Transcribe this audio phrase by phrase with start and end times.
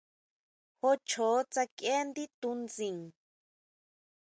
[0.79, 2.97] Jó chjoó sakieʼe ndí tunsin.